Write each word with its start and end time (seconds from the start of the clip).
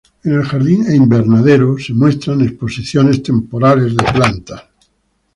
En 0.23 0.31
el 0.33 0.41
jardín 0.43 0.87
e 0.89 0.95
invernadero 0.95 1.77
se 1.77 1.93
muestran 1.93 2.41
exposiciones 2.41 3.21
temporales 3.21 3.95
de 3.95 4.03
plantas. 4.11 4.63